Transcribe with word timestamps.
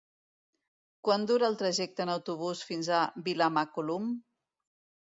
Quant 1.09 1.27
dura 1.31 1.47
el 1.53 1.59
trajecte 1.59 2.05
en 2.07 2.13
autobús 2.15 2.65
fins 2.71 2.91
a 3.03 3.07
Vilamacolum? 3.29 4.11